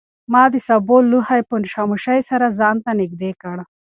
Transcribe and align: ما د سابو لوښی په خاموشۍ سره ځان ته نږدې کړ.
ما 0.31 0.43
د 0.53 0.55
سابو 0.67 0.97
لوښی 1.09 1.41
په 1.49 1.55
خاموشۍ 1.73 2.19
سره 2.29 2.55
ځان 2.59 2.75
ته 2.83 2.91
نږدې 2.99 3.31
کړ. 3.41 3.57